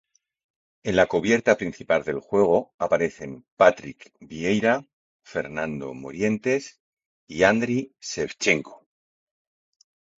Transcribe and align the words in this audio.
En 0.83 0.95
la 0.95 1.05
cubierta 1.05 1.55
principal 1.57 2.03
del 2.03 2.17
juego 2.21 2.73
aparecen 2.79 3.45
Patrick 3.55 4.11
Vieira, 4.19 4.83
Fernando 5.21 5.93
Morientes 5.93 6.81
y 7.27 7.43
Andriy 7.43 7.93
Shevchenko. 8.01 8.87